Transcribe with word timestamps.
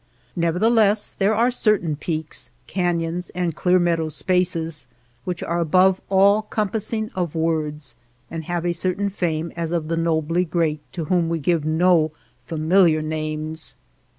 Nevertheless 0.35 1.11
there 1.11 1.35
are 1.35 1.51
certain 1.51 1.95
peaks, 1.95 2.49
ca 2.67 2.91
nons, 2.91 3.29
and 3.35 3.55
clear 3.55 3.77
meadow 3.77 4.09
spaces 4.09 4.87
which 5.25 5.43
are 5.43 5.59
above 5.59 6.01
all 6.09 6.41
compassing 6.41 7.11
of 7.13 7.35
words, 7.35 7.93
and 8.31 8.45
have 8.45 8.65
a 8.65 8.73
certain 8.73 9.11
fame 9.11 9.51
as 9.55 9.71
of 9.71 9.89
the 9.89 9.97
nobly 9.97 10.43
great 10.43 10.81
to 10.93 11.05
whom 11.05 11.29
we 11.29 11.37
give 11.37 11.65
no 11.65 12.09
familiar 12.47 13.03
names. 13.03 13.75